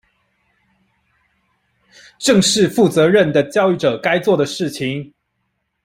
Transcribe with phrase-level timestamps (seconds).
[2.17, 5.13] 正是負責任的教育者該做的事情